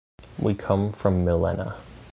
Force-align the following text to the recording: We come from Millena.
We 0.39 0.55
come 0.55 0.93
from 0.93 1.23
Millena. 1.23 1.75